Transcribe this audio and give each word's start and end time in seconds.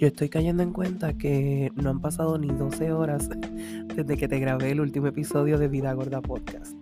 Yo 0.00 0.06
estoy 0.06 0.30
cayendo 0.30 0.62
en 0.62 0.72
cuenta 0.72 1.12
que 1.12 1.70
no 1.74 1.90
han 1.90 2.00
pasado 2.00 2.38
ni 2.38 2.46
12 2.46 2.90
horas 2.90 3.28
desde 3.94 4.16
que 4.16 4.28
te 4.28 4.38
grabé 4.38 4.70
el 4.70 4.80
último 4.80 5.08
episodio 5.08 5.58
de 5.58 5.68
Vida 5.68 5.92
Gorda 5.92 6.22
Podcast. 6.22 6.74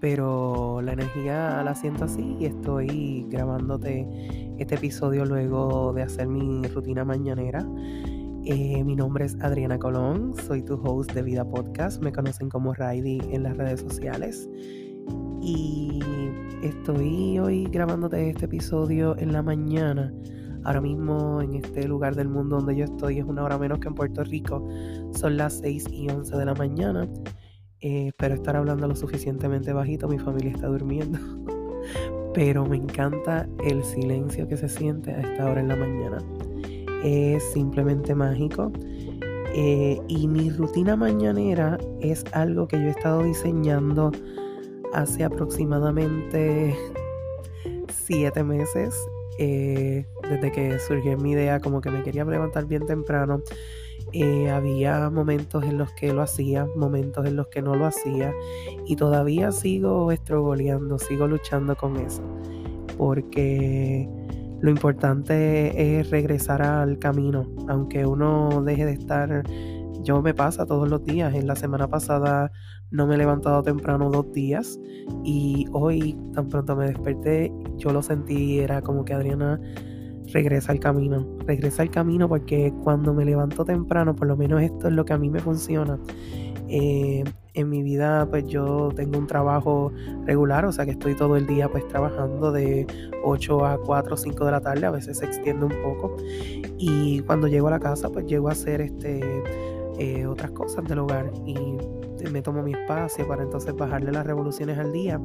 Pero 0.00 0.82
la 0.82 0.94
energía 0.94 1.62
la 1.62 1.76
siento 1.76 2.06
así 2.06 2.36
y 2.40 2.46
estoy 2.46 3.24
grabándote 3.28 4.04
este 4.58 4.74
episodio 4.74 5.24
luego 5.24 5.92
de 5.92 6.02
hacer 6.02 6.26
mi 6.26 6.66
rutina 6.66 7.04
mañanera. 7.04 7.64
Eh, 8.44 8.82
mi 8.82 8.96
nombre 8.96 9.26
es 9.26 9.36
Adriana 9.42 9.78
Colón, 9.78 10.34
soy 10.48 10.60
tu 10.62 10.74
host 10.74 11.12
de 11.12 11.22
Vida 11.22 11.48
Podcast, 11.48 12.02
me 12.02 12.10
conocen 12.10 12.48
como 12.48 12.74
Raidi 12.74 13.20
en 13.30 13.44
las 13.44 13.56
redes 13.56 13.78
sociales. 13.78 14.50
Y 15.40 16.00
estoy 16.64 17.38
hoy 17.38 17.66
grabándote 17.66 18.28
este 18.28 18.46
episodio 18.46 19.16
en 19.18 19.32
la 19.32 19.44
mañana 19.44 20.12
Ahora 20.66 20.80
mismo 20.80 21.40
en 21.40 21.54
este 21.54 21.86
lugar 21.86 22.16
del 22.16 22.28
mundo 22.28 22.56
donde 22.56 22.74
yo 22.74 22.86
estoy 22.86 23.20
es 23.20 23.24
una 23.24 23.44
hora 23.44 23.56
menos 23.56 23.78
que 23.78 23.86
en 23.86 23.94
Puerto 23.94 24.24
Rico. 24.24 24.68
Son 25.12 25.36
las 25.36 25.58
6 25.60 25.86
y 25.92 26.08
11 26.10 26.36
de 26.36 26.44
la 26.44 26.54
mañana. 26.54 27.08
Eh, 27.80 28.08
espero 28.08 28.34
estar 28.34 28.56
hablando 28.56 28.88
lo 28.88 28.96
suficientemente 28.96 29.72
bajito. 29.72 30.08
Mi 30.08 30.18
familia 30.18 30.50
está 30.50 30.66
durmiendo. 30.66 31.20
Pero 32.34 32.66
me 32.66 32.78
encanta 32.78 33.48
el 33.64 33.84
silencio 33.84 34.48
que 34.48 34.56
se 34.56 34.68
siente 34.68 35.12
a 35.12 35.20
esta 35.20 35.44
hora 35.44 35.60
en 35.60 35.68
la 35.68 35.76
mañana. 35.76 36.18
Es 37.04 37.44
simplemente 37.52 38.16
mágico. 38.16 38.72
Eh, 39.54 40.00
y 40.08 40.26
mi 40.26 40.50
rutina 40.50 40.96
mañanera 40.96 41.78
es 42.00 42.24
algo 42.32 42.66
que 42.66 42.76
yo 42.76 42.86
he 42.86 42.90
estado 42.90 43.22
diseñando 43.22 44.10
hace 44.92 45.22
aproximadamente 45.22 46.76
siete 47.88 48.42
meses 48.42 48.96
eh, 49.38 50.06
desde 50.28 50.52
que 50.52 50.78
surgió 50.78 51.16
mi 51.16 51.32
idea, 51.32 51.60
como 51.60 51.80
que 51.80 51.90
me 51.90 52.02
quería 52.02 52.24
levantar 52.24 52.66
bien 52.66 52.86
temprano. 52.86 53.42
Eh, 54.12 54.50
había 54.50 55.10
momentos 55.10 55.64
en 55.64 55.78
los 55.78 55.92
que 55.92 56.12
lo 56.12 56.22
hacía, 56.22 56.66
momentos 56.76 57.26
en 57.26 57.36
los 57.36 57.48
que 57.48 57.60
no 57.60 57.74
lo 57.74 57.86
hacía, 57.86 58.32
y 58.86 58.96
todavía 58.96 59.50
sigo 59.52 60.12
estrogoleando, 60.12 60.98
sigo 60.98 61.26
luchando 61.26 61.76
con 61.76 61.96
eso, 61.96 62.22
porque 62.96 64.08
lo 64.60 64.70
importante 64.70 65.98
es 65.98 66.10
regresar 66.10 66.62
al 66.62 66.98
camino, 66.98 67.46
aunque 67.68 68.06
uno 68.06 68.62
deje 68.62 68.86
de 68.86 68.92
estar 68.92 69.42
yo 70.02 70.22
me 70.22 70.34
pasa 70.34 70.66
todos 70.66 70.88
los 70.88 71.04
días. 71.04 71.34
En 71.34 71.46
la 71.46 71.56
semana 71.56 71.88
pasada 71.88 72.50
no 72.90 73.06
me 73.06 73.14
he 73.14 73.18
levantado 73.18 73.62
temprano 73.62 74.10
dos 74.10 74.32
días 74.32 74.78
y 75.24 75.66
hoy 75.72 76.16
tan 76.34 76.48
pronto 76.48 76.76
me 76.76 76.86
desperté, 76.86 77.52
yo 77.76 77.92
lo 77.92 78.02
sentí, 78.02 78.58
era 78.58 78.82
como 78.82 79.04
que 79.04 79.14
Adriana 79.14 79.60
regresa 80.32 80.72
al 80.72 80.80
camino, 80.80 81.26
regresa 81.46 81.82
al 81.82 81.90
camino 81.90 82.28
porque 82.28 82.72
cuando 82.82 83.14
me 83.14 83.24
levanto 83.24 83.64
temprano, 83.64 84.14
por 84.14 84.26
lo 84.26 84.36
menos 84.36 84.62
esto 84.62 84.88
es 84.88 84.94
lo 84.94 85.04
que 85.04 85.12
a 85.12 85.18
mí 85.18 85.30
me 85.30 85.40
funciona. 85.40 85.98
Eh, 86.68 87.22
en 87.54 87.70
mi 87.70 87.82
vida 87.82 88.26
pues 88.28 88.46
yo 88.46 88.90
tengo 88.94 89.18
un 89.18 89.26
trabajo 89.26 89.92
regular, 90.26 90.64
o 90.66 90.72
sea 90.72 90.84
que 90.84 90.90
estoy 90.90 91.14
todo 91.14 91.36
el 91.36 91.46
día 91.46 91.68
pues 91.68 91.86
trabajando 91.88 92.52
de 92.52 92.86
8 93.24 93.64
a 93.64 93.78
4 93.78 94.14
o 94.14 94.16
5 94.16 94.44
de 94.44 94.50
la 94.50 94.60
tarde, 94.60 94.84
a 94.84 94.90
veces 94.90 95.18
se 95.18 95.26
extiende 95.26 95.64
un 95.64 95.72
poco 95.82 96.16
y 96.76 97.20
cuando 97.20 97.46
llego 97.46 97.68
a 97.68 97.70
la 97.70 97.80
casa 97.80 98.10
pues 98.10 98.26
llego 98.26 98.48
a 98.48 98.52
hacer 98.52 98.80
este 98.80 99.22
eh, 99.98 100.26
otras 100.26 100.50
cosas 100.52 100.84
del 100.84 101.00
hogar 101.00 101.32
y 101.44 101.56
me 102.30 102.42
tomo 102.42 102.62
mi 102.62 102.72
espacio 102.72 103.26
para 103.26 103.42
entonces 103.42 103.74
bajarle 103.74 104.12
las 104.12 104.26
revoluciones 104.26 104.78
al 104.78 104.92
día. 104.92 105.20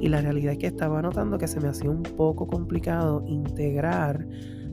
Y 0.00 0.08
la 0.08 0.20
realidad 0.20 0.52
es 0.52 0.58
que 0.58 0.66
estaba 0.66 1.02
notando 1.02 1.38
que 1.38 1.46
se 1.46 1.60
me 1.60 1.68
hacía 1.68 1.90
un 1.90 2.02
poco 2.02 2.46
complicado 2.46 3.24
integrar 3.26 4.26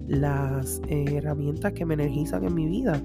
las 0.08 0.82
eh, 0.88 1.06
herramientas 1.17 1.73
que 1.73 1.86
me 1.86 1.94
energizan 1.94 2.44
en 2.44 2.54
mi 2.54 2.67
vida. 2.67 3.02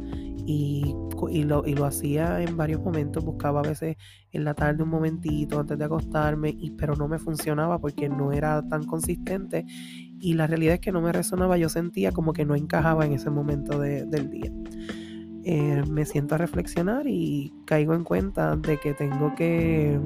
Y, 0.46 0.94
y, 1.30 1.45
lo, 1.45 1.67
y, 1.67 1.74
lo, 1.74 1.86
hacía 1.86 2.42
en 2.42 2.55
varios 2.55 2.83
momentos, 2.83 3.24
buscaba 3.24 3.61
a 3.61 3.62
veces 3.62 3.96
en 4.30 4.45
la 4.45 4.52
tarde 4.52 4.83
un 4.83 4.90
momentito 4.90 5.58
antes 5.58 5.78
de 5.78 5.84
acostarme, 5.84 6.51
y, 6.51 6.72
pero 6.72 6.96
no 6.96 7.08
me 7.08 7.18
funcionaba 7.18 7.78
porque 7.78 8.11
no 8.11 8.30
era 8.30 8.62
tan 8.68 8.84
consistente 8.84 9.64
y 10.20 10.34
la 10.34 10.46
realidad 10.46 10.74
es 10.74 10.80
que 10.80 10.92
no 10.92 11.01
me 11.01 11.12
resonaba, 11.12 11.56
yo 11.56 11.68
sentía 11.68 12.12
como 12.12 12.33
que 12.33 12.45
no 12.45 12.55
encajaba 12.55 13.05
en 13.06 13.12
ese 13.12 13.30
momento 13.30 13.78
de, 13.78 14.05
del 14.05 14.30
día. 14.30 14.52
Eh, 15.46 15.82
me 15.90 16.06
siento 16.06 16.36
a 16.36 16.38
reflexionar 16.38 17.06
y 17.06 17.52
caigo 17.66 17.94
en 17.94 18.02
cuenta 18.02 18.56
de 18.56 18.78
que 18.78 18.94
tengo 18.94 19.34
que 19.34 20.00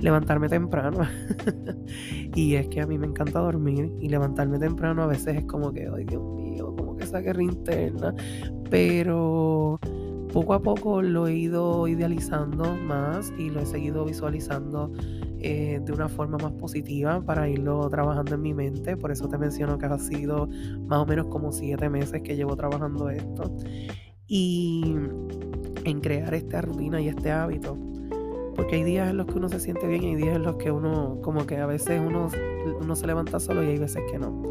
levantarme 0.00 0.50
temprano. 0.50 0.98
y 2.34 2.54
es 2.56 2.68
que 2.68 2.82
a 2.82 2.86
mí 2.86 2.98
me 2.98 3.06
encanta 3.06 3.40
dormir 3.40 3.90
y 4.00 4.08
levantarme 4.10 4.58
temprano 4.58 5.02
a 5.02 5.06
veces 5.06 5.38
es 5.38 5.44
como 5.46 5.72
que, 5.72 5.88
ay 5.94 6.04
Dios 6.04 6.22
mío, 6.34 6.74
como 6.76 6.94
que 6.94 7.04
esa 7.04 7.20
guerra 7.20 7.42
interna. 7.42 8.14
Pero 8.68 9.80
poco 10.30 10.52
a 10.52 10.62
poco 10.62 11.00
lo 11.00 11.26
he 11.26 11.34
ido 11.36 11.88
idealizando 11.88 12.74
más 12.74 13.32
y 13.38 13.48
lo 13.48 13.60
he 13.60 13.66
seguido 13.66 14.04
visualizando 14.04 14.92
eh, 15.38 15.80
de 15.82 15.92
una 15.92 16.08
forma 16.08 16.36
más 16.36 16.52
positiva 16.52 17.24
para 17.24 17.48
irlo 17.48 17.88
trabajando 17.88 18.34
en 18.34 18.42
mi 18.42 18.52
mente. 18.52 18.94
Por 18.98 19.10
eso 19.10 19.26
te 19.26 19.38
menciono 19.38 19.78
que 19.78 19.86
ha 19.86 19.98
sido 19.98 20.48
más 20.86 20.98
o 20.98 21.06
menos 21.06 21.28
como 21.28 21.50
siete 21.50 21.88
meses 21.88 22.20
que 22.20 22.36
llevo 22.36 22.56
trabajando 22.56 23.08
esto 23.08 23.56
y 24.26 24.96
en 25.84 26.00
crear 26.00 26.34
esta 26.34 26.62
rutina 26.62 27.00
y 27.00 27.08
este 27.08 27.30
hábito. 27.30 27.76
Porque 28.56 28.76
hay 28.76 28.84
días 28.84 29.10
en 29.10 29.16
los 29.16 29.26
que 29.26 29.34
uno 29.34 29.48
se 29.48 29.60
siente 29.60 29.86
bien 29.86 30.04
y 30.04 30.06
hay 30.10 30.16
días 30.16 30.36
en 30.36 30.44
los 30.44 30.56
que 30.56 30.70
uno, 30.70 31.18
como 31.22 31.46
que 31.46 31.58
a 31.58 31.66
veces 31.66 32.00
uno, 32.00 32.28
uno 32.80 32.96
se 32.96 33.06
levanta 33.06 33.40
solo 33.40 33.62
y 33.64 33.68
hay 33.68 33.78
veces 33.78 34.02
que 34.10 34.18
no. 34.18 34.42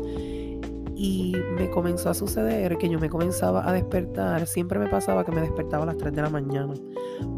Y 0.96 1.36
me 1.58 1.70
comenzó 1.70 2.10
a 2.10 2.14
suceder 2.14 2.78
que 2.78 2.88
yo 2.88 3.00
me 3.00 3.10
comenzaba 3.10 3.68
a 3.68 3.74
despertar, 3.74 4.46
siempre 4.46 4.78
me 4.80 4.88
pasaba 4.88 5.26
que 5.26 5.32
me 5.32 5.42
despertaba 5.42 5.84
a 5.84 5.88
las 5.88 5.98
3 5.98 6.14
de 6.14 6.22
la 6.22 6.30
mañana, 6.30 6.74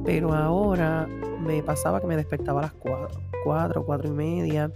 pero 0.04 0.34
ahora 0.34 1.08
me 1.40 1.64
pasaba 1.64 2.02
que 2.02 2.08
me 2.08 2.16
despertaba 2.16 2.60
a 2.60 2.64
las 2.64 2.74
4, 2.74 3.08
4, 3.44 3.86
4 3.86 4.10
y 4.10 4.12
media. 4.12 4.72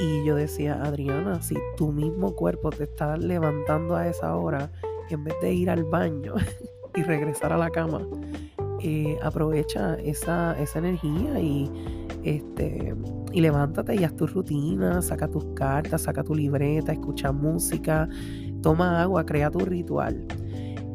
Y 0.00 0.24
yo 0.24 0.34
decía, 0.34 0.82
Adriana, 0.82 1.42
si 1.42 1.54
tu 1.76 1.92
mismo 1.92 2.34
cuerpo 2.34 2.70
te 2.70 2.84
está 2.84 3.16
levantando 3.16 3.94
a 3.94 4.08
esa 4.08 4.34
hora, 4.34 4.72
en 5.14 5.24
vez 5.24 5.34
de 5.40 5.52
ir 5.52 5.70
al 5.70 5.84
baño 5.84 6.34
y 6.94 7.02
regresar 7.02 7.52
a 7.52 7.56
la 7.56 7.70
cama, 7.70 8.06
eh, 8.80 9.16
aprovecha 9.22 9.94
esa, 9.94 10.58
esa 10.60 10.78
energía 10.80 11.38
y, 11.38 11.70
este, 12.24 12.94
y 13.32 13.40
levántate 13.40 13.94
y 13.94 14.04
haz 14.04 14.16
tu 14.16 14.26
rutina, 14.26 15.00
saca 15.00 15.28
tus 15.28 15.44
cartas, 15.54 16.02
saca 16.02 16.24
tu 16.24 16.34
libreta, 16.34 16.92
escucha 16.92 17.30
música, 17.30 18.08
toma 18.60 19.00
agua, 19.02 19.24
crea 19.24 19.50
tu 19.50 19.60
ritual. 19.60 20.26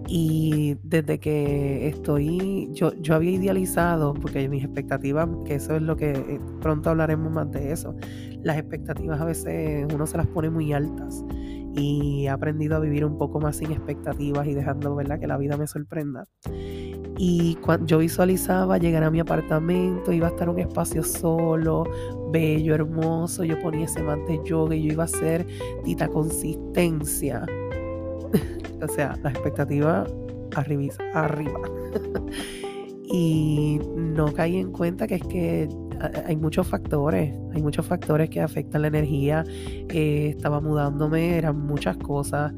Y 0.10 0.78
desde 0.84 1.20
que 1.20 1.88
estoy, 1.88 2.70
yo, 2.74 2.94
yo 2.96 3.16
había 3.16 3.32
idealizado, 3.32 4.14
porque 4.14 4.48
mis 4.48 4.64
expectativas, 4.64 5.28
que 5.46 5.56
eso 5.56 5.76
es 5.76 5.82
lo 5.82 5.98
que 5.98 6.12
eh, 6.12 6.40
pronto 6.62 6.90
hablaremos 6.90 7.32
más 7.32 7.52
de 7.52 7.72
eso, 7.74 7.96
las 8.44 8.58
expectativas 8.58 9.20
a 9.20 9.26
veces 9.26 9.86
uno 9.94 10.08
se 10.08 10.18
las 10.18 10.28
pone 10.28 10.50
muy 10.50 10.72
altas 10.72 11.26
y 11.78 12.26
he 12.26 12.30
aprendido 12.30 12.76
a 12.76 12.80
vivir 12.80 13.06
un 13.06 13.18
poco 13.18 13.40
más 13.40 13.58
sin 13.58 13.72
expectativas 13.72 14.48
y 14.48 14.54
dejando 14.54 14.96
¿verdad? 14.96 15.20
que 15.20 15.28
la 15.28 15.38
vida 15.38 15.58
me 15.58 15.68
sorprenda. 15.68 16.26
Y 17.20 17.56
cuando 17.56 17.86
yo 17.86 17.98
visualizaba 18.00 18.78
llegar 18.78 19.04
a 19.04 19.10
mi 19.10 19.20
apartamento, 19.20 20.12
iba 20.12 20.28
a 20.28 20.30
estar 20.32 20.50
un 20.50 20.60
espacio 20.60 21.04
solo, 21.04 21.84
bello, 22.32 22.76
hermoso, 22.76 23.44
yo 23.44 23.60
ponía 23.60 23.86
ese 23.86 24.04
mat 24.04 24.20
de 24.28 24.40
yoga 24.44 24.76
y 24.76 24.84
yo 24.84 24.94
iba 24.94 25.04
a 25.04 25.06
hacer 25.06 25.46
tita 25.84 26.08
consistencia. 26.08 27.46
o 28.82 28.88
sea, 28.88 29.18
la 29.24 29.32
expectativa 29.32 30.06
arriba. 30.56 30.94
arriba. 31.14 31.62
y 33.04 33.80
no 33.96 34.34
caí 34.34 34.58
en 34.58 34.72
cuenta 34.72 35.08
que 35.08 35.16
es 35.16 35.24
que 35.24 35.70
hay 36.26 36.36
muchos 36.36 36.68
factores, 36.68 37.34
hay 37.54 37.62
muchos 37.62 37.86
factores 37.86 38.30
que 38.30 38.42
afectan 38.42 38.82
la 38.84 38.88
energía. 38.88 39.44
Eh, 39.90 40.34
estaba 40.36 40.60
mudándome, 40.62 41.38
eran 41.38 41.60
muchas 41.60 41.98
cosas. 41.98 42.54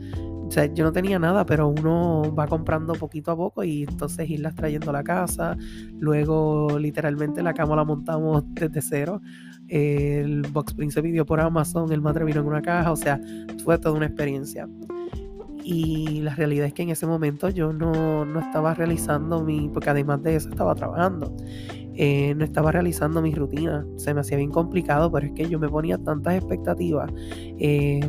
O 0.50 0.52
sea, 0.52 0.66
yo 0.66 0.84
no 0.84 0.92
tenía 0.92 1.20
nada, 1.20 1.46
pero 1.46 1.68
uno 1.68 2.34
va 2.34 2.48
comprando 2.48 2.94
poquito 2.94 3.32
a 3.32 3.38
poco 3.38 3.64
y 3.64 3.84
entonces 3.84 4.28
irlas 4.28 4.56
trayendo 4.56 4.90
a 4.90 4.94
la 4.94 5.04
casa. 5.04 5.56
Luego, 6.00 6.80
literalmente, 6.80 7.44
la 7.44 7.54
cama 7.54 7.76
la 7.76 7.84
montamos 7.84 8.44
desde 8.56 8.82
cero. 8.82 9.22
El 9.68 10.42
Box 10.52 10.72
Spring 10.72 10.90
se 10.90 11.04
pidió 11.04 11.24
por 11.24 11.40
Amazon, 11.40 11.92
el 11.92 12.02
madre 12.02 12.26
vino 12.26 12.42
en 12.42 12.48
una 12.48 12.64
caja. 12.64 12.92
O 12.92 12.96
sea, 12.96 13.22
fue 13.64 13.78
toda 13.78 13.96
una 13.96 14.08
experiencia. 14.08 14.68
Y 15.64 16.22
la 16.22 16.34
realidad 16.34 16.66
es 16.66 16.74
que 16.74 16.82
en 16.82 16.90
ese 16.90 17.06
momento 17.06 17.50
yo 17.50 17.72
no, 17.72 18.26
no 18.26 18.40
estaba 18.40 18.74
realizando 18.74 19.44
mi, 19.44 19.70
porque 19.70 19.92
además 19.92 20.24
de 20.24 20.36
eso 20.36 20.50
estaba 20.50 20.74
trabajando. 20.74 21.32
Eh, 21.96 22.34
no 22.36 22.44
estaba 22.44 22.72
realizando 22.72 23.22
mi 23.22 23.34
rutina. 23.34 23.86
Se 23.98 24.14
me 24.14 24.22
hacía 24.22 24.38
bien 24.38 24.52
complicado, 24.52 25.12
pero 25.12 25.28
es 25.28 25.34
que 25.34 25.50
yo 25.50 25.60
me 25.60 25.70
ponía 25.70 25.98
tantas 25.98 26.36
expectativas 26.36 27.12
eh, 27.58 28.00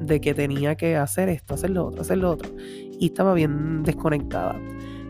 de 0.00 0.20
que 0.20 0.34
tenía 0.34 0.74
que 0.74 0.96
hacer 0.96 1.28
esto, 1.28 1.54
hacer 1.54 1.70
lo 1.70 1.86
otro, 1.86 2.02
hacer 2.02 2.18
lo 2.18 2.30
otro. 2.30 2.50
Y 2.98 3.06
estaba 3.06 3.34
bien 3.34 3.82
desconectada. 3.82 4.58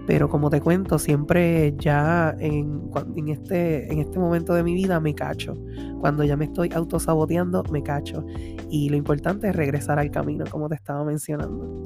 Pero 0.06 0.28
como 0.28 0.50
te 0.50 0.60
cuento, 0.60 1.00
siempre 1.00 1.74
ya 1.78 2.34
en, 2.38 2.90
en, 3.16 3.28
este, 3.28 3.92
en 3.92 3.98
este 3.98 4.20
momento 4.20 4.54
de 4.54 4.62
mi 4.62 4.74
vida 4.74 5.00
me 5.00 5.14
cacho. 5.14 5.54
Cuando 6.00 6.22
ya 6.22 6.36
me 6.36 6.44
estoy 6.44 6.70
autosaboteando, 6.72 7.64
me 7.72 7.82
cacho. 7.82 8.24
Y 8.70 8.88
lo 8.88 8.96
importante 8.96 9.48
es 9.48 9.56
regresar 9.56 9.98
al 9.98 10.12
camino, 10.12 10.44
como 10.48 10.68
te 10.68 10.76
estaba 10.76 11.04
mencionando. 11.04 11.84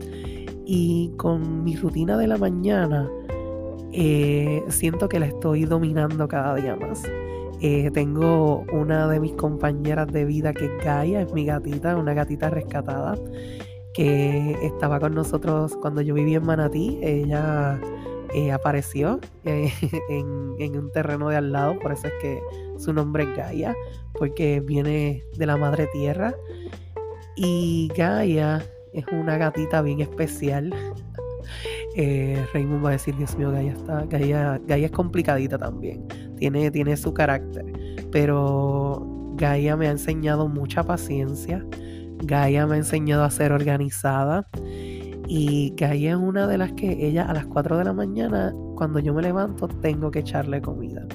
Y 0.67 1.13
con 1.17 1.65
mi 1.65 1.77
rutina 1.77 2.19
de 2.19 2.27
la 2.27 2.37
mañana, 2.37 3.09
eh, 3.93 4.63
siento 4.69 5.09
que 5.09 5.19
la 5.19 5.27
estoy 5.27 5.65
dominando 5.65 6.29
cada 6.29 6.55
día 6.55 6.77
más. 6.77 7.03
Eh, 7.61 7.91
tengo 7.93 8.65
una 8.73 9.07
de 9.09 9.21
mis 9.21 9.33
compañeras 9.33 10.07
de 10.09 10.25
vida 10.25 10.55
que 10.55 10.67
es 10.67 10.85
Gaia, 10.85 11.23
es 11.23 11.33
mi 11.33 11.45
gatita, 11.45 11.97
una 11.97 12.15
gatita 12.15 12.49
rescatada, 12.49 13.19
que 13.93 14.57
estaba 14.63 14.99
con 14.99 15.15
nosotros 15.15 15.77
cuando 15.77 16.01
yo 16.01 16.15
vivía 16.15 16.39
en 16.39 16.47
Manatí. 16.47 16.99
Ella 17.03 17.79
eh, 18.33 18.53
apareció 18.53 19.21
en, 19.45 19.71
en, 20.59 20.79
un 20.79 20.91
terreno 20.93 21.29
de 21.29 21.37
al 21.37 21.53
lado, 21.53 21.79
por 21.81 21.93
eso 21.93 22.07
es 22.07 22.15
que 22.23 22.41
su 22.79 22.93
nombre 22.93 23.25
es 23.25 23.37
Gaia, 23.37 23.75
porque 24.15 24.61
viene 24.61 25.25
de 25.37 25.47
la 25.47 25.57
madre 25.57 25.87
tierra. 25.89 26.35
Y 27.37 27.91
Gaia 27.97 28.65
es 28.93 29.05
una 29.13 29.37
gatita 29.37 29.83
bien 29.83 30.01
especial. 30.01 30.73
Eh, 31.97 32.47
Raymond 32.53 32.85
va 32.85 32.91
a 32.91 32.93
decir, 32.93 33.17
Dios 33.17 33.37
mío, 33.37 33.51
Gaia, 33.51 33.73
está, 33.73 34.05
Gaia, 34.07 34.61
Gaia 34.67 34.87
es 34.87 34.93
complicadita 34.93 35.59
también. 35.59 36.07
Tiene, 36.37 36.71
tiene 36.71 36.97
su 36.97 37.13
carácter. 37.13 37.65
Pero 38.13 39.35
Gaia 39.37 39.77
me 39.77 39.89
ha 39.89 39.91
enseñado 39.91 40.49
mucha 40.49 40.83
paciencia. 40.83 41.65
Gaia 42.25 42.67
me 42.67 42.75
ha 42.75 42.79
enseñado 42.79 43.25
a 43.25 43.31
ser 43.31 43.53
organizada. 43.53 44.47
Y 45.27 45.75
Gaia 45.77 46.13
es 46.13 46.17
una 46.17 46.47
de 46.47 46.59
las 46.59 46.73
que 46.73 47.07
ella 47.07 47.25
a 47.25 47.35
las 47.35 47.47
4 47.47 47.79
de 47.79 47.85
la 47.85 47.93
mañana, 47.93 48.53
cuando 48.77 48.99
yo 48.99 49.15
me 49.15 49.23
levanto, 49.23 49.69
tengo 49.69 50.11
que 50.11 50.21
echarle 50.21 50.61
comida. 50.61 51.07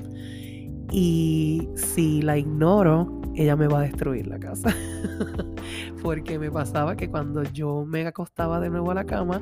Y 0.91 1.67
si 1.75 2.21
la 2.21 2.37
ignoro, 2.37 3.21
ella 3.35 3.55
me 3.55 3.67
va 3.67 3.79
a 3.79 3.81
destruir 3.81 4.27
la 4.27 4.39
casa. 4.39 4.73
Porque 6.01 6.39
me 6.39 6.49
pasaba 6.49 6.95
que 6.95 7.09
cuando 7.09 7.43
yo 7.43 7.85
me 7.85 8.05
acostaba 8.07 8.59
de 8.59 8.69
nuevo 8.69 8.91
a 8.91 8.93
la 8.93 9.05
cama, 9.05 9.41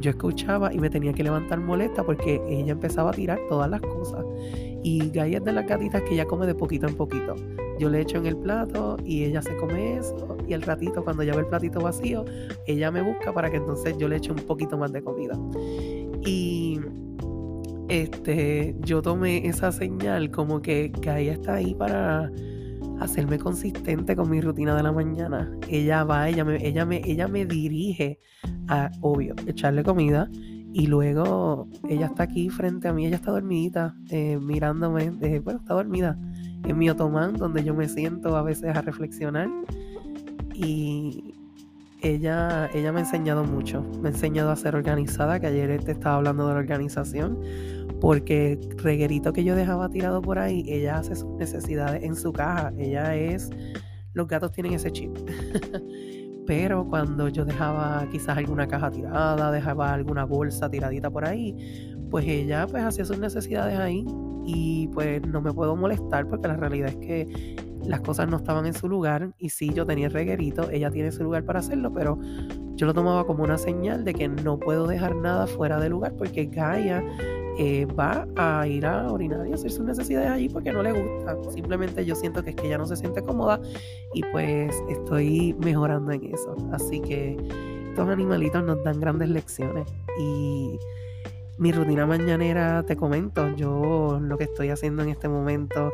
yo 0.00 0.10
escuchaba 0.10 0.72
y 0.72 0.78
me 0.78 0.90
tenía 0.90 1.12
que 1.12 1.22
levantar 1.22 1.60
molesta 1.60 2.02
porque 2.02 2.40
ella 2.48 2.72
empezaba 2.72 3.10
a 3.10 3.12
tirar 3.12 3.38
todas 3.48 3.70
las 3.70 3.80
cosas. 3.80 4.24
Y 4.82 5.10
Gaia 5.10 5.38
es 5.38 5.44
de 5.44 5.52
las 5.52 5.66
gatitas 5.66 6.02
que 6.02 6.14
ella 6.14 6.24
come 6.24 6.46
de 6.46 6.54
poquito 6.54 6.86
en 6.88 6.94
poquito. 6.94 7.36
Yo 7.78 7.88
le 7.88 8.00
echo 8.00 8.18
en 8.18 8.26
el 8.26 8.36
plato 8.36 8.96
y 9.04 9.24
ella 9.24 9.42
se 9.42 9.56
come 9.56 9.96
eso. 9.96 10.36
Y 10.48 10.54
el 10.54 10.62
ratito, 10.62 11.04
cuando 11.04 11.22
ya 11.22 11.34
ve 11.34 11.40
el 11.40 11.46
platito 11.46 11.80
vacío, 11.80 12.24
ella 12.66 12.90
me 12.90 13.02
busca 13.02 13.32
para 13.32 13.50
que 13.50 13.58
entonces 13.58 13.96
yo 13.98 14.08
le 14.08 14.16
eche 14.16 14.32
un 14.32 14.38
poquito 14.38 14.76
más 14.76 14.92
de 14.92 15.02
comida. 15.02 15.38
Y 16.24 16.80
este, 17.88 18.76
yo 18.80 19.02
tomé 19.02 19.46
esa 19.46 19.72
señal 19.72 20.30
como 20.30 20.62
que 20.62 20.92
Gaia 21.00 21.32
está 21.32 21.54
ahí 21.54 21.74
para 21.74 22.30
hacerme 23.00 23.38
consistente 23.38 24.14
con 24.14 24.30
mi 24.30 24.40
rutina 24.40 24.76
de 24.76 24.82
la 24.82 24.92
mañana. 24.92 25.50
Ella 25.68 26.04
va, 26.04 26.28
ella 26.28 26.44
me, 26.44 26.64
ella 26.64 26.84
me, 26.84 27.02
ella 27.04 27.26
me 27.26 27.46
dirige 27.46 28.20
a, 28.68 28.90
obvio, 29.00 29.34
echarle 29.46 29.82
comida. 29.82 30.28
Y 30.72 30.86
luego 30.86 31.68
ella 31.88 32.06
está 32.06 32.22
aquí 32.22 32.48
frente 32.48 32.86
a 32.86 32.92
mí, 32.92 33.04
ella 33.04 33.16
está 33.16 33.32
dormidita, 33.32 33.96
eh, 34.08 34.38
mirándome, 34.40 35.12
eh, 35.20 35.40
bueno, 35.40 35.58
está 35.58 35.74
dormida 35.74 36.16
en 36.64 36.78
mi 36.78 36.88
otomán, 36.88 37.34
donde 37.34 37.64
yo 37.64 37.74
me 37.74 37.88
siento 37.88 38.36
a 38.36 38.42
veces 38.42 38.76
a 38.76 38.80
reflexionar. 38.80 39.48
Y 40.54 41.34
ella, 42.02 42.70
ella 42.72 42.92
me 42.92 43.00
ha 43.00 43.02
enseñado 43.02 43.44
mucho, 43.44 43.84
me 44.00 44.10
ha 44.10 44.12
enseñado 44.12 44.50
a 44.52 44.56
ser 44.56 44.76
organizada, 44.76 45.40
que 45.40 45.48
ayer 45.48 45.82
te 45.82 45.90
estaba 45.90 46.16
hablando 46.16 46.46
de 46.46 46.54
la 46.54 46.60
organización 46.60 47.40
porque 48.00 48.58
reguerito 48.76 49.32
que 49.32 49.44
yo 49.44 49.54
dejaba 49.54 49.88
tirado 49.90 50.22
por 50.22 50.38
ahí, 50.38 50.64
ella 50.66 50.98
hace 50.98 51.14
sus 51.14 51.30
necesidades 51.36 52.02
en 52.02 52.16
su 52.16 52.32
caja. 52.32 52.72
Ella 52.78 53.14
es. 53.14 53.50
Los 54.14 54.26
gatos 54.26 54.52
tienen 54.52 54.72
ese 54.72 54.90
chip. 54.90 55.16
Pero 56.46 56.86
cuando 56.88 57.28
yo 57.28 57.44
dejaba 57.44 58.06
quizás 58.10 58.38
alguna 58.38 58.66
caja 58.66 58.90
tirada, 58.90 59.52
dejaba 59.52 59.92
alguna 59.92 60.24
bolsa 60.24 60.68
tiradita 60.68 61.10
por 61.10 61.24
ahí, 61.24 61.94
pues 62.10 62.26
ella 62.26 62.66
pues 62.66 62.82
hacía 62.82 63.04
sus 63.04 63.18
necesidades 63.18 63.78
ahí 63.78 64.04
y 64.44 64.88
pues 64.88 65.24
no 65.28 65.40
me 65.40 65.52
puedo 65.52 65.76
molestar 65.76 66.26
porque 66.26 66.48
la 66.48 66.56
realidad 66.56 66.88
es 66.88 66.96
que 66.96 67.56
las 67.84 68.00
cosas 68.00 68.28
no 68.28 68.38
estaban 68.38 68.66
en 68.66 68.74
su 68.74 68.88
lugar 68.88 69.32
y 69.38 69.50
sí, 69.50 69.72
yo 69.72 69.86
tenía 69.86 70.06
el 70.06 70.12
reguerito, 70.12 70.70
ella 70.70 70.90
tiene 70.90 71.12
su 71.12 71.22
lugar 71.22 71.44
para 71.44 71.60
hacerlo, 71.60 71.92
pero 71.92 72.18
yo 72.74 72.86
lo 72.86 72.94
tomaba 72.94 73.26
como 73.26 73.44
una 73.44 73.58
señal 73.58 74.04
de 74.04 74.14
que 74.14 74.28
no 74.28 74.58
puedo 74.58 74.86
dejar 74.86 75.14
nada 75.14 75.46
fuera 75.46 75.78
de 75.78 75.88
lugar 75.88 76.14
porque 76.16 76.46
Gaia 76.46 77.04
eh, 77.62 77.84
va 77.84 78.26
a 78.36 78.66
ir 78.66 78.86
a 78.86 79.12
orinar 79.12 79.46
y 79.46 79.52
hacer 79.52 79.70
sus 79.70 79.84
necesidades 79.84 80.30
allí 80.30 80.48
porque 80.48 80.72
no 80.72 80.82
le 80.82 80.92
gusta. 80.92 81.36
Simplemente 81.50 82.06
yo 82.06 82.14
siento 82.14 82.42
que 82.42 82.50
es 82.50 82.56
que 82.56 82.68
ella 82.68 82.78
no 82.78 82.86
se 82.86 82.96
siente 82.96 83.20
cómoda 83.20 83.60
y 84.14 84.22
pues 84.32 84.74
estoy 84.88 85.54
mejorando 85.62 86.10
en 86.10 86.32
eso. 86.32 86.56
Así 86.72 87.02
que 87.02 87.36
estos 87.90 88.08
animalitos 88.08 88.64
nos 88.64 88.82
dan 88.82 88.98
grandes 88.98 89.28
lecciones 89.28 89.86
y 90.18 90.78
mi 91.58 91.70
rutina 91.70 92.06
mañanera, 92.06 92.82
te 92.86 92.96
comento, 92.96 93.54
yo 93.54 94.18
lo 94.22 94.38
que 94.38 94.44
estoy 94.44 94.70
haciendo 94.70 95.02
en 95.02 95.10
este 95.10 95.28
momento 95.28 95.92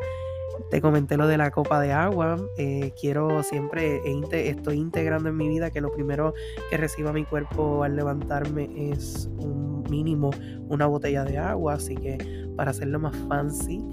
te 0.69 0.79
comenté 0.79 1.17
lo 1.17 1.27
de 1.27 1.37
la 1.37 1.51
copa 1.51 1.81
de 1.81 1.91
agua. 1.91 2.37
Eh, 2.57 2.93
quiero 2.97 3.43
siempre, 3.43 4.01
estoy 4.31 4.77
integrando 4.77 5.27
en 5.27 5.35
mi 5.35 5.49
vida 5.49 5.69
que 5.69 5.81
lo 5.81 5.91
primero 5.91 6.33
que 6.69 6.77
reciba 6.77 7.11
mi 7.11 7.25
cuerpo 7.25 7.83
al 7.83 7.97
levantarme 7.97 8.69
es 8.89 9.29
un 9.37 9.66
mínimo 9.89 10.31
una 10.67 10.85
botella 10.85 11.23
de 11.23 11.37
agua. 11.37 11.73
Así 11.73 11.95
que 11.95 12.17
para 12.55 12.71
hacerlo 12.71 12.99
más 12.99 13.15
fancy, 13.27 13.83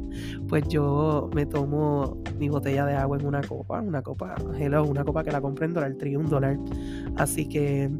pues 0.48 0.66
yo 0.68 1.30
me 1.34 1.46
tomo 1.46 2.18
mi 2.38 2.48
botella 2.48 2.86
de 2.86 2.94
agua 2.94 3.18
en 3.18 3.26
una 3.26 3.42
copa. 3.42 3.80
Una 3.80 4.02
copa, 4.02 4.34
hello, 4.58 4.84
una 4.84 5.04
copa 5.04 5.24
que 5.24 5.30
la 5.30 5.40
compré 5.40 5.66
en 5.66 5.74
dólar 5.74 5.94
tri, 5.94 6.16
un 6.16 6.26
dólar. 6.26 6.58
Así 7.16 7.48
que 7.48 7.90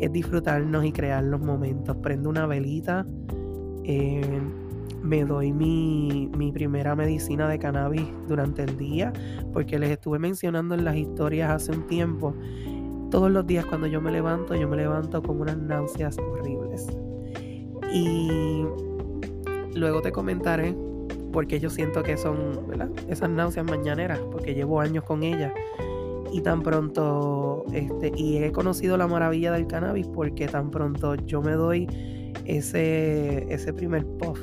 es 0.00 0.12
disfrutarnos 0.12 0.84
y 0.84 0.92
crear 0.92 1.24
los 1.24 1.40
momentos. 1.40 1.96
Prendo 1.98 2.28
una 2.30 2.46
velita. 2.46 3.06
Eh, 3.84 4.40
me 5.02 5.24
doy 5.24 5.52
mi, 5.52 6.30
primera 6.52 6.94
medicina 6.94 7.48
de 7.48 7.58
cannabis 7.58 8.06
durante 8.28 8.62
el 8.62 8.76
día, 8.76 9.12
porque 9.52 9.78
les 9.78 9.90
estuve 9.90 10.18
mencionando 10.18 10.74
en 10.74 10.84
las 10.84 10.96
historias 10.96 11.50
hace 11.50 11.72
un 11.72 11.86
tiempo. 11.86 12.34
Todos 13.10 13.30
los 13.30 13.46
días 13.46 13.64
cuando 13.66 13.86
yo 13.86 14.00
me 14.00 14.12
levanto, 14.12 14.54
yo 14.54 14.68
me 14.68 14.76
levanto 14.76 15.22
con 15.22 15.40
unas 15.40 15.56
náuseas 15.56 16.16
horribles. 16.18 16.86
Y 17.92 18.64
luego 19.74 20.00
te 20.00 20.12
comentaré 20.12 20.76
porque 21.32 21.60
yo 21.60 21.70
siento 21.70 22.02
que 22.02 22.16
son 22.16 22.60
esas 23.08 23.30
náuseas 23.30 23.66
mañaneras, 23.66 24.20
porque 24.30 24.54
llevo 24.54 24.80
años 24.80 25.04
con 25.04 25.22
ellas. 25.22 25.52
Y 26.32 26.42
tan 26.42 26.62
pronto, 26.62 27.64
este, 27.72 28.12
y 28.14 28.38
he 28.38 28.52
conocido 28.52 28.96
la 28.96 29.08
maravilla 29.08 29.50
del 29.50 29.66
cannabis 29.66 30.06
porque 30.06 30.46
tan 30.46 30.70
pronto 30.70 31.16
yo 31.16 31.42
me 31.42 31.52
doy 31.52 31.88
ese, 32.44 33.52
ese 33.52 33.72
primer 33.72 34.06
puff 34.06 34.38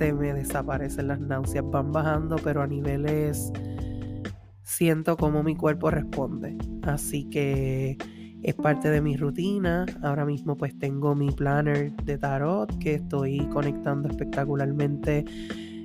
se 0.00 0.14
me 0.14 0.32
desaparecen 0.32 1.08
las 1.08 1.20
náuseas, 1.20 1.62
van 1.70 1.92
bajando, 1.92 2.36
pero 2.42 2.62
a 2.62 2.66
niveles 2.66 3.52
siento 4.70 5.16
cómo 5.16 5.42
mi 5.42 5.56
cuerpo 5.56 5.90
responde. 5.90 6.56
Así 6.82 7.24
que 7.24 7.98
es 8.42 8.54
parte 8.54 8.88
de 8.88 9.00
mi 9.00 9.16
rutina. 9.16 9.84
Ahora 10.02 10.24
mismo 10.24 10.56
pues 10.56 10.78
tengo 10.78 11.14
mi 11.14 11.30
planner 11.32 11.92
de 12.04 12.18
tarot 12.18 12.78
que 12.78 12.94
estoy 12.94 13.40
conectando 13.48 14.08
espectacularmente. 14.08 15.24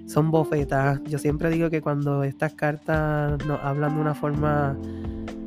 Son 0.05 0.29
bofetas. 0.29 1.01
Yo 1.05 1.17
siempre 1.17 1.49
digo 1.49 1.69
que 1.71 1.81
cuando 1.81 2.23
estas 2.23 2.53
cartas 2.53 3.43
nos 3.47 3.59
hablan 3.61 3.95
de 3.95 4.01
una 4.01 4.13
forma 4.13 4.77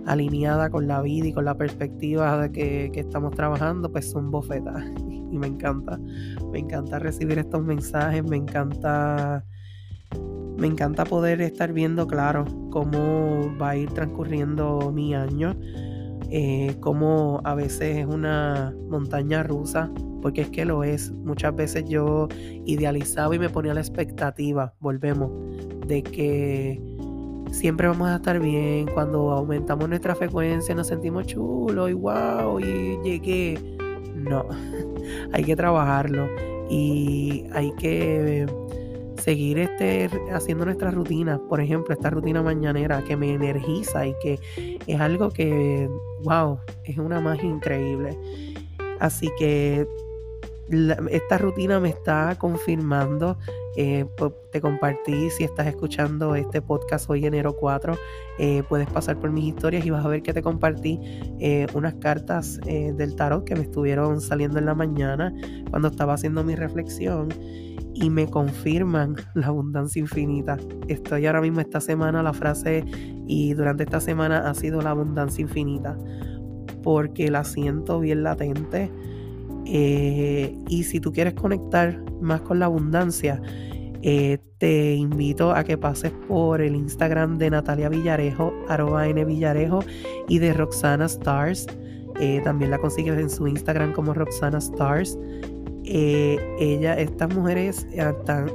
alineada 0.07 0.68
con 0.68 0.88
la 0.88 1.00
vida 1.00 1.28
y 1.28 1.33
con 1.33 1.45
la 1.45 1.57
perspectiva 1.57 2.40
de 2.42 2.50
que, 2.50 2.90
que 2.92 3.00
estamos 3.00 3.35
trabajando, 3.37 3.92
pues 3.92 4.11
son 4.11 4.33
bofetas 4.33 4.85
y 5.30 5.38
me 5.38 5.47
encanta. 5.47 5.97
Me 6.50 6.59
encanta 6.59 6.99
recibir 6.99 7.38
estos 7.38 7.62
mensajes, 7.62 8.25
me 8.25 8.37
encanta 8.37 9.45
me 10.59 10.67
encanta 10.67 11.05
poder 11.05 11.41
estar 11.41 11.73
viendo 11.73 12.09
claro 12.09 12.45
cómo 12.71 13.57
va 13.61 13.71
a 13.71 13.77
ir 13.77 13.91
transcurriendo 13.93 14.91
mi 14.93 15.15
año, 15.15 15.55
eh, 16.31 16.77
cómo 16.81 17.41
a 17.45 17.55
veces 17.55 17.99
es 17.99 18.07
una 18.07 18.75
montaña 18.88 19.45
rusa, 19.45 19.88
porque 20.21 20.43
es 20.43 20.50
que 20.50 20.65
lo 20.65 20.83
es. 20.83 21.12
Muchas 21.12 21.55
veces 21.55 21.85
yo 21.88 22.27
idealizaba 22.67 23.37
y 23.37 23.38
me 23.38 23.49
ponía 23.49 23.73
la 23.73 23.81
expectativa, 23.81 24.75
volvemos, 24.81 25.31
de 25.87 26.03
que 26.03 26.83
siempre 27.53 27.87
vamos 27.87 28.09
a 28.09 28.17
estar 28.17 28.41
bien, 28.41 28.88
cuando 28.93 29.31
aumentamos 29.31 29.88
nuestra 29.88 30.17
frecuencia 30.17 30.75
nos 30.75 30.88
sentimos 30.88 31.27
chulos 31.27 31.88
y 31.88 31.93
wow, 31.93 32.59
y 32.59 32.99
llegué. 33.05 33.79
No, 34.17 34.45
hay 35.33 35.45
que 35.45 35.55
trabajarlo 35.55 36.27
y 36.69 37.45
hay 37.53 37.71
que 37.79 38.45
seguir 39.18 39.58
este, 39.58 40.08
haciendo 40.32 40.64
nuestras 40.64 40.94
rutinas. 40.94 41.38
Por 41.48 41.60
ejemplo, 41.60 41.94
esta 41.94 42.10
rutina 42.10 42.42
mañanera 42.42 43.02
que 43.04 43.16
me 43.16 43.34
energiza 43.34 44.06
y 44.06 44.14
que 44.22 44.38
es 44.87 45.00
algo 45.00 45.30
que, 45.30 45.88
wow, 46.22 46.58
es 46.84 46.98
una 46.98 47.20
magia 47.20 47.48
increíble. 47.48 48.16
Así 49.00 49.28
que 49.38 49.87
esta 51.10 51.38
rutina 51.38 51.80
me 51.80 51.88
está 51.88 52.37
confirmando 52.38 53.38
Eh, 53.80 54.06
te 54.50 54.60
compartí, 54.60 55.30
si 55.30 55.44
estás 55.44 55.68
escuchando 55.68 56.34
este 56.34 56.60
podcast 56.60 57.08
hoy 57.08 57.25
enero 57.25 57.54
4, 57.54 57.96
eh, 58.40 58.64
puedes 58.68 58.90
pasar 58.90 59.20
por 59.20 59.30
mis 59.30 59.44
historias 59.44 59.87
y 59.87 59.90
vas 59.90 60.04
a 60.04 60.08
ver 60.08 60.20
que 60.20 60.32
te 60.32 60.42
compartí 60.42 60.98
unas 61.75 61.94
cartas 61.94 62.58
del 62.58 63.14
tarot 63.14 63.44
que 63.44 63.54
me 63.54 63.62
estuvieron 63.62 64.20
saliendo 64.20 64.58
en 64.58 64.66
la 64.66 64.75
mañana 64.75 65.32
cuando 65.70 65.87
estaba 65.87 66.14
haciendo 66.14 66.42
mi 66.42 66.56
reflexión 66.56 67.28
y 68.00 68.11
me 68.11 68.28
confirman 68.28 69.17
la 69.35 69.49
abundancia 69.49 70.00
infinita. 70.00 70.57
Estoy 70.88 71.26
ahora 71.26 71.40
mismo 71.40 71.61
esta 71.61 71.81
semana, 71.81 72.23
la 72.23 72.33
frase 72.33 72.85
y 73.26 73.55
durante 73.55 73.85
esta 73.85 74.00
semana 74.00 74.49
ha 74.49 74.55
sido 74.55 74.81
la 74.81 74.90
abundancia 74.90 75.43
infinita 75.43 75.97
porque 76.83 77.31
la 77.31 77.45
siento 77.45 78.00
bien 78.00 78.23
latente. 78.23 78.90
Eh, 79.67 80.57
y 80.69 80.85
si 80.85 81.00
tú 81.00 81.12
quieres 81.12 81.35
conectar 81.35 82.02
más 82.21 82.40
con 82.40 82.59
la 82.59 82.67
abundancia, 82.67 83.43
eh, 84.02 84.38
te 84.59 84.95
invito 84.95 85.52
a 85.52 85.64
que 85.64 85.76
pases 85.76 86.12
por 86.26 86.61
el 86.61 86.75
Instagram 86.75 87.38
de 87.38 87.50
Natalia 87.50 87.88
Villarejo, 87.88 88.52
arroba 88.69 89.07
N 89.09 89.25
Villarejo, 89.25 89.81
y 90.28 90.38
de 90.38 90.52
Roxana 90.52 91.07
Stars. 91.07 91.67
Eh, 92.21 92.40
también 92.43 92.71
la 92.71 92.78
consigues 92.78 93.19
en 93.19 93.31
su 93.31 93.47
Instagram 93.47 93.93
como 93.93 94.14
Roxana 94.14 94.59
Stars. 94.59 95.19
Ella, 95.88 96.95
estas 96.95 97.35
mujeres 97.35 97.87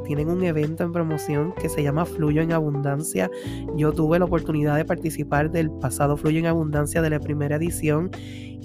tienen 0.05 0.29
un 0.29 0.43
evento 0.43 0.83
en 0.83 0.91
promoción 0.91 1.53
que 1.59 1.69
se 1.69 1.81
llama 1.81 2.05
Fluyo 2.05 2.41
en 2.41 2.51
Abundancia. 2.51 3.29
Yo 3.75 3.91
tuve 3.91 4.19
la 4.19 4.25
oportunidad 4.25 4.75
de 4.75 4.85
participar 4.85 5.51
del 5.51 5.71
pasado 5.71 6.15
Fluyo 6.17 6.39
en 6.39 6.45
Abundancia 6.45 7.01
de 7.01 7.09
la 7.09 7.19
primera 7.19 7.55
edición 7.55 8.11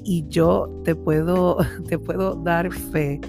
y 0.04 0.26
yo 0.28 0.68
te 0.84 0.94
puedo, 0.94 1.56
te 1.88 1.98
puedo 1.98 2.34
dar 2.36 2.72
fe 2.72 3.20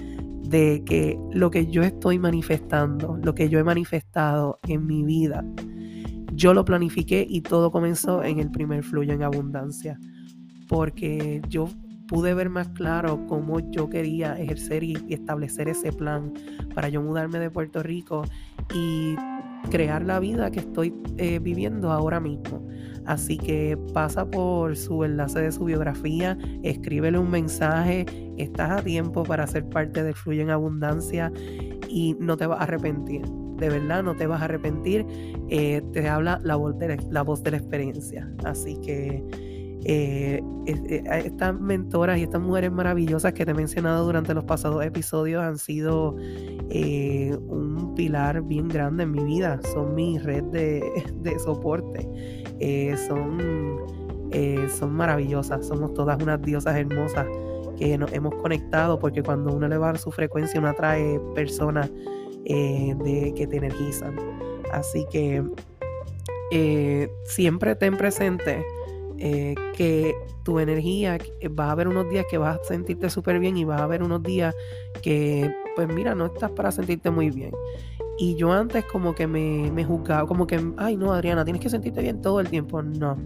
de 0.42 0.82
que 0.84 1.18
lo 1.32 1.50
que 1.50 1.66
yo 1.66 1.82
estoy 1.82 2.18
manifestando, 2.18 3.18
lo 3.22 3.34
que 3.34 3.48
yo 3.48 3.58
he 3.58 3.64
manifestado 3.64 4.58
en 4.66 4.86
mi 4.86 5.04
vida, 5.04 5.44
yo 6.34 6.54
lo 6.54 6.64
planifiqué 6.64 7.26
y 7.28 7.40
todo 7.42 7.70
comenzó 7.70 8.24
en 8.24 8.40
el 8.40 8.50
primer 8.50 8.82
fluyo 8.82 9.12
en 9.12 9.22
abundancia. 9.22 9.98
Porque 10.68 11.42
yo 11.48 11.68
pude 12.10 12.34
ver 12.34 12.50
más 12.50 12.68
claro 12.70 13.24
cómo 13.28 13.60
yo 13.70 13.88
quería 13.88 14.36
ejercer 14.36 14.82
y 14.82 14.98
establecer 15.10 15.68
ese 15.68 15.92
plan 15.92 16.32
para 16.74 16.88
yo 16.88 17.00
mudarme 17.00 17.38
de 17.38 17.50
Puerto 17.50 17.84
Rico 17.84 18.24
y 18.74 19.14
crear 19.70 20.02
la 20.02 20.18
vida 20.18 20.50
que 20.50 20.58
estoy 20.58 20.92
eh, 21.18 21.38
viviendo 21.38 21.92
ahora 21.92 22.18
mismo. 22.18 22.66
Así 23.06 23.38
que 23.38 23.78
pasa 23.94 24.28
por 24.28 24.76
su 24.76 25.04
enlace 25.04 25.40
de 25.40 25.52
su 25.52 25.64
biografía, 25.64 26.36
escríbele 26.64 27.16
un 27.16 27.30
mensaje, 27.30 28.06
estás 28.36 28.70
a 28.70 28.82
tiempo 28.82 29.22
para 29.22 29.46
ser 29.46 29.68
parte 29.68 30.02
de 30.02 30.12
Fluye 30.12 30.42
en 30.42 30.50
Abundancia 30.50 31.32
y 31.88 32.16
no 32.18 32.36
te 32.36 32.46
vas 32.46 32.58
a 32.58 32.64
arrepentir. 32.64 33.22
De 33.56 33.68
verdad, 33.68 34.02
no 34.02 34.16
te 34.16 34.26
vas 34.26 34.42
a 34.42 34.46
arrepentir. 34.46 35.06
Eh, 35.48 35.80
te 35.92 36.08
habla 36.08 36.40
la 36.42 36.56
voz, 36.56 36.76
de 36.76 36.96
la 37.08 37.22
voz 37.22 37.44
de 37.44 37.52
la 37.52 37.58
experiencia. 37.58 38.28
Así 38.44 38.80
que 38.80 39.49
eh, 39.84 40.42
estas 40.66 41.58
mentoras 41.58 42.18
y 42.18 42.22
estas 42.22 42.40
mujeres 42.40 42.70
maravillosas 42.70 43.32
que 43.32 43.44
te 43.44 43.52
he 43.52 43.54
mencionado 43.54 44.04
durante 44.04 44.34
los 44.34 44.44
pasados 44.44 44.84
episodios 44.84 45.42
han 45.42 45.58
sido 45.58 46.12
un 46.12 47.94
pilar 47.96 48.42
bien 48.42 48.68
grande 48.68 49.02
en 49.04 49.12
mi 49.12 49.24
vida. 49.24 49.60
Son 49.72 49.94
mi 49.94 50.18
red 50.18 50.44
de, 50.44 50.82
de 51.14 51.38
soporte. 51.38 52.08
Eh, 52.60 52.94
son, 53.08 53.38
eh, 54.32 54.68
son 54.78 54.92
maravillosas, 54.92 55.66
somos 55.66 55.94
todas 55.94 56.22
unas 56.22 56.40
diosas 56.42 56.76
hermosas 56.76 57.26
que 57.78 57.96
nos 57.96 58.12
hemos 58.12 58.34
conectado 58.34 58.98
porque 58.98 59.22
cuando 59.22 59.54
uno 59.54 59.64
eleva 59.64 59.96
su 59.96 60.10
frecuencia 60.10 60.60
uno 60.60 60.68
atrae 60.68 61.18
personas 61.34 61.90
eh, 62.44 62.94
de, 63.02 63.32
que 63.34 63.46
te 63.46 63.56
energizan. 63.56 64.16
Así 64.72 65.06
que 65.10 65.42
siempre 67.24 67.74
ten 67.76 67.96
presente 67.96 68.62
que 69.20 70.14
tu 70.42 70.58
energía, 70.58 71.18
va 71.58 71.66
a 71.66 71.72
haber 71.72 71.88
unos 71.88 72.08
días 72.08 72.24
que 72.30 72.38
vas 72.38 72.58
a 72.58 72.64
sentirte 72.64 73.10
súper 73.10 73.38
bien 73.38 73.56
y 73.56 73.64
va 73.64 73.76
a 73.76 73.84
haber 73.84 74.02
unos 74.02 74.22
días 74.22 74.54
que, 75.02 75.54
pues 75.76 75.88
mira, 75.88 76.14
no 76.14 76.26
estás 76.26 76.50
para 76.52 76.72
sentirte 76.72 77.10
muy 77.10 77.30
bien. 77.30 77.52
Y 78.18 78.34
yo 78.36 78.52
antes 78.52 78.84
como 78.84 79.14
que 79.14 79.26
me, 79.26 79.70
me 79.72 79.84
juzgaba, 79.84 80.26
como 80.26 80.46
que, 80.46 80.60
ay 80.76 80.96
no, 80.96 81.12
Adriana, 81.12 81.44
tienes 81.44 81.62
que 81.62 81.70
sentirte 81.70 82.02
bien 82.02 82.20
todo 82.20 82.40
el 82.40 82.48
tiempo. 82.48 82.82
No, 82.82 83.16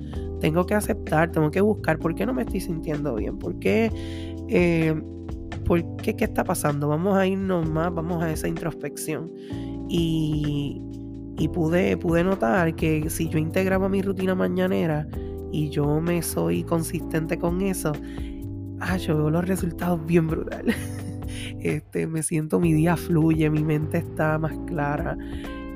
tengo 0.40 0.66
que 0.66 0.74
aceptar, 0.74 1.32
tengo 1.32 1.50
que 1.50 1.60
buscar, 1.60 1.98
¿por 1.98 2.14
qué 2.14 2.26
no 2.26 2.34
me 2.34 2.42
estoy 2.42 2.60
sintiendo 2.60 3.14
bien? 3.14 3.38
¿Por 3.38 3.58
qué? 3.58 3.90
Eh, 4.48 4.94
¿Por 5.64 5.96
qué? 5.96 6.14
¿Qué 6.14 6.24
está 6.24 6.44
pasando? 6.44 6.88
Vamos 6.88 7.16
a 7.16 7.26
irnos 7.26 7.68
más, 7.68 7.92
vamos 7.92 8.22
a 8.22 8.30
esa 8.30 8.46
introspección. 8.46 9.32
Y, 9.88 10.80
y 11.38 11.48
pude, 11.48 11.96
pude 11.96 12.22
notar 12.22 12.74
que 12.76 13.08
si 13.10 13.28
yo 13.28 13.38
integraba 13.38 13.88
mi 13.88 14.02
rutina 14.02 14.34
mañanera 14.34 15.08
y 15.54 15.70
yo 15.70 16.00
me 16.00 16.20
soy 16.20 16.64
consistente 16.64 17.38
con 17.38 17.60
eso, 17.60 17.92
ah, 18.80 18.96
yo 18.96 19.16
veo 19.16 19.30
los 19.30 19.46
resultados 19.46 20.04
bien 20.04 20.26
brutales. 20.26 20.76
Este, 21.60 22.06
me 22.06 22.22
siento, 22.22 22.60
mi 22.60 22.74
día 22.74 22.96
fluye, 22.96 23.48
mi 23.48 23.64
mente 23.64 23.98
está 23.98 24.38
más 24.38 24.52
clara, 24.66 25.16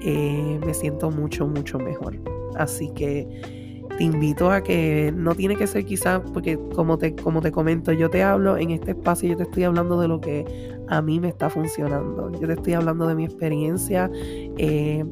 eh, 0.02 0.60
me 0.64 0.74
siento 0.74 1.10
mucho, 1.10 1.46
mucho 1.46 1.78
mejor. 1.78 2.20
Así 2.56 2.90
que 2.94 3.86
te 3.96 4.04
invito 4.04 4.50
a 4.50 4.62
que 4.62 5.12
no 5.16 5.34
tiene 5.34 5.56
que 5.56 5.66
ser 5.66 5.86
quizás, 5.86 6.20
porque 6.32 6.58
como 6.74 6.98
te, 6.98 7.16
como 7.16 7.40
te 7.40 7.50
comento, 7.50 7.92
yo 7.92 8.10
te 8.10 8.22
hablo 8.22 8.58
en 8.58 8.70
este 8.70 8.90
espacio, 8.90 9.30
yo 9.30 9.36
te 9.38 9.44
estoy 9.44 9.64
hablando 9.64 9.98
de 9.98 10.08
lo 10.08 10.20
que 10.20 10.44
a 10.88 11.00
mí 11.00 11.18
me 11.20 11.28
está 11.28 11.48
funcionando, 11.48 12.30
yo 12.38 12.46
te 12.46 12.52
estoy 12.52 12.74
hablando 12.74 13.06
de 13.06 13.14
mi 13.14 13.24
experiencia 13.24 14.10
eh, 14.58 15.04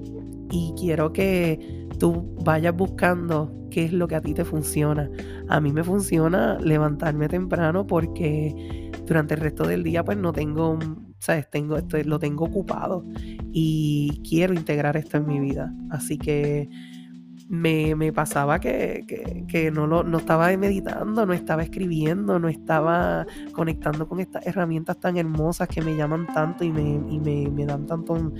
y 0.50 0.74
quiero 0.78 1.12
que 1.12 1.85
tú 1.98 2.34
vayas 2.44 2.74
buscando 2.76 3.52
qué 3.70 3.84
es 3.84 3.92
lo 3.92 4.08
que 4.08 4.16
a 4.16 4.20
ti 4.20 4.34
te 4.34 4.44
funciona. 4.44 5.10
A 5.48 5.60
mí 5.60 5.72
me 5.72 5.84
funciona 5.84 6.58
levantarme 6.58 7.28
temprano 7.28 7.86
porque 7.86 8.90
durante 9.06 9.34
el 9.34 9.40
resto 9.40 9.66
del 9.66 9.82
día 9.82 10.04
pues 10.04 10.18
no 10.18 10.32
tengo, 10.32 10.78
¿sabes? 11.18 11.48
Tengo, 11.50 11.76
esto, 11.76 11.98
lo 12.04 12.18
tengo 12.18 12.44
ocupado 12.46 13.04
y 13.52 14.22
quiero 14.28 14.54
integrar 14.54 14.96
esto 14.96 15.18
en 15.18 15.26
mi 15.26 15.40
vida. 15.40 15.72
Así 15.90 16.18
que 16.18 16.68
me, 17.48 18.12
pasaba 18.12 18.58
que, 18.58 19.70
no, 19.72 19.86
lo, 19.86 20.02
no 20.02 20.18
estaba 20.18 20.56
meditando, 20.56 21.26
no 21.26 21.32
estaba 21.32 21.62
escribiendo, 21.62 22.38
no 22.38 22.48
estaba 22.48 23.26
conectando 23.52 24.08
con 24.08 24.20
estas 24.20 24.46
herramientas 24.46 24.98
tan 24.98 25.16
hermosas 25.16 25.68
que 25.68 25.82
me 25.82 25.96
llaman 25.96 26.26
tanto 26.32 26.64
y 26.64 26.72
me, 26.72 27.48
me, 27.50 27.66
dan 27.66 27.86
tantos, 27.86 28.32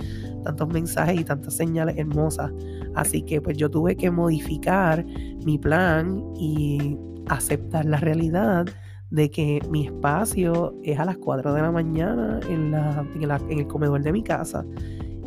tantos 0.43 0.67
mensajes 0.69 1.19
y 1.19 1.23
tantas 1.23 1.55
señales 1.55 1.97
hermosas. 1.97 2.51
Así 2.95 3.21
que 3.21 3.41
pues 3.41 3.57
yo 3.57 3.69
tuve 3.69 3.95
que 3.95 4.11
modificar 4.11 5.05
mi 5.45 5.57
plan 5.57 6.23
y 6.35 6.97
aceptar 7.27 7.85
la 7.85 7.97
realidad 7.97 8.65
de 9.09 9.29
que 9.29 9.61
mi 9.69 9.85
espacio 9.85 10.75
es 10.83 10.99
a 10.99 11.05
las 11.05 11.17
4 11.17 11.53
de 11.53 11.61
la 11.61 11.71
mañana 11.71 12.39
en, 12.49 12.71
la, 12.71 13.05
en, 13.49 13.59
el 13.59 13.67
comedor 13.67 14.01
de 14.01 14.11
mi 14.11 14.23
casa. 14.23 14.65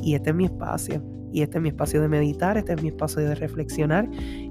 Y 0.03 0.15
este 0.15 0.31
es 0.31 0.37
mi 0.37 0.45
espacio. 0.45 1.03
Y 1.33 1.43
este 1.43 1.59
es 1.59 1.63
mi 1.63 1.69
espacio 1.69 2.01
de 2.01 2.09
meditar, 2.09 2.57
este 2.57 2.73
es 2.73 2.83
mi 2.83 2.89
espacio 2.89 3.23
de 3.23 3.35
reflexionar. 3.35 4.09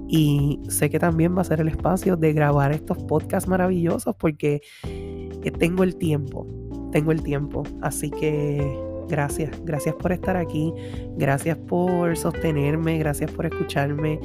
Y 0.08 0.60
sé 0.68 0.90
que 0.90 0.98
también 0.98 1.36
va 1.36 1.42
a 1.42 1.44
ser 1.44 1.60
el 1.60 1.68
espacio 1.68 2.16
de 2.16 2.32
grabar 2.32 2.72
estos 2.72 2.98
podcasts 3.04 3.48
maravillosos 3.48 4.14
porque 4.16 4.60
eh, 4.84 5.50
tengo 5.58 5.84
el 5.84 5.96
tiempo. 5.96 6.46
Tengo 6.92 7.12
el 7.12 7.22
tiempo. 7.22 7.62
Así 7.82 8.10
que 8.10 8.78
gracias. 9.08 9.50
Gracias 9.64 9.94
por 9.96 10.12
estar 10.12 10.36
aquí. 10.36 10.72
Gracias 11.16 11.56
por 11.56 12.16
sostenerme. 12.16 12.98
Gracias 12.98 13.30
por 13.30 13.46
escucharme. 13.46 14.18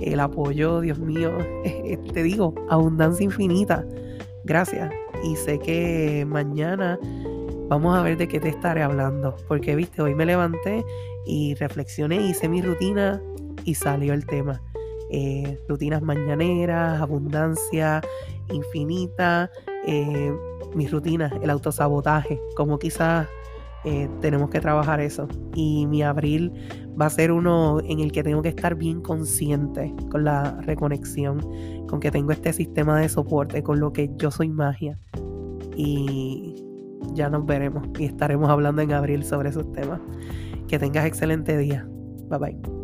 El 0.00 0.20
apoyo, 0.20 0.80
Dios 0.80 0.98
mío. 0.98 1.30
Te 2.12 2.22
digo, 2.22 2.54
abundancia 2.68 3.24
infinita. 3.24 3.84
Gracias. 4.44 4.90
Y 5.24 5.36
sé 5.36 5.58
que 5.58 6.24
mañana 6.26 6.98
vamos 7.70 7.96
a 7.96 8.02
ver 8.02 8.18
de 8.18 8.26
qué 8.26 8.40
te 8.40 8.48
estaré 8.48 8.82
hablando. 8.82 9.36
Porque, 9.48 9.74
viste, 9.76 10.02
hoy 10.02 10.14
me 10.14 10.26
levanté 10.26 10.84
y 11.24 11.54
reflexioné, 11.54 12.16
hice 12.16 12.48
mi 12.48 12.60
rutina 12.60 13.22
y 13.64 13.76
salió 13.76 14.12
el 14.12 14.26
tema. 14.26 14.60
Eh, 15.12 15.58
rutinas 15.68 16.02
mañaneras, 16.02 17.00
abundancia 17.00 18.00
infinita, 18.52 19.50
eh, 19.86 20.32
mis 20.74 20.90
rutinas, 20.90 21.32
el 21.40 21.50
autosabotaje, 21.50 22.40
como 22.56 22.78
quizás 22.78 23.28
eh, 23.84 24.08
tenemos 24.20 24.50
que 24.50 24.60
trabajar 24.60 25.00
eso. 25.00 25.28
Y 25.54 25.86
mi 25.86 26.02
abril 26.02 26.52
va 27.00 27.06
a 27.06 27.10
ser 27.10 27.30
uno 27.30 27.78
en 27.84 28.00
el 28.00 28.10
que 28.10 28.24
tengo 28.24 28.42
que 28.42 28.48
estar 28.48 28.74
bien 28.74 29.00
consciente 29.00 29.94
con 30.10 30.24
la 30.24 30.60
reconexión, 30.62 31.40
con 31.86 32.00
que 32.00 32.10
tengo 32.10 32.32
este 32.32 32.52
sistema 32.52 32.98
de 32.98 33.08
soporte, 33.08 33.62
con 33.62 33.78
lo 33.78 33.92
que 33.92 34.10
yo 34.16 34.32
soy 34.32 34.48
magia. 34.48 34.98
Y 35.76 36.69
ya 37.14 37.28
nos 37.28 37.46
veremos 37.46 37.86
y 37.98 38.04
estaremos 38.06 38.48
hablando 38.50 38.82
en 38.82 38.92
abril 38.92 39.24
sobre 39.24 39.50
esos 39.50 39.70
temas. 39.72 40.00
Que 40.68 40.78
tengas 40.78 41.06
excelente 41.06 41.56
día. 41.58 41.86
Bye 42.28 42.38
bye. 42.38 42.79